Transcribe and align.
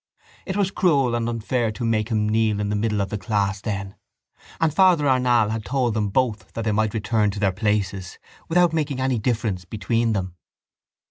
It 0.47 0.57
was 0.57 0.71
cruel 0.71 1.13
and 1.13 1.29
unfair 1.29 1.71
to 1.73 1.85
make 1.85 2.09
him 2.09 2.27
kneel 2.27 2.59
in 2.59 2.69
the 2.69 2.75
middle 2.75 3.01
of 3.03 3.09
the 3.09 3.19
class 3.19 3.61
then: 3.61 3.93
and 4.59 4.73
Father 4.73 5.07
Arnall 5.07 5.49
had 5.49 5.63
told 5.63 5.93
them 5.93 6.09
both 6.09 6.53
that 6.53 6.65
they 6.65 6.71
might 6.71 6.95
return 6.95 7.29
to 7.29 7.39
their 7.39 7.51
places 7.51 8.17
without 8.49 8.73
making 8.73 8.99
any 8.99 9.19
difference 9.19 9.63
between 9.63 10.13
them. 10.13 10.33